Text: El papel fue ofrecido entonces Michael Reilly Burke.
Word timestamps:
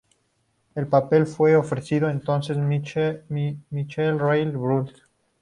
El 0.73 0.87
papel 0.87 1.27
fue 1.27 1.55
ofrecido 1.55 2.09
entonces 2.09 2.57
Michael 2.57 3.23
Reilly 3.77 4.49
Burke. 4.55 4.99